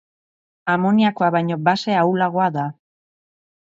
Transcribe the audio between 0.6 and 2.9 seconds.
Amoniakoa baino base ahulagoa da.